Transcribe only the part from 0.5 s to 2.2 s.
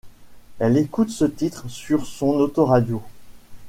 Elle écoute ce titre sur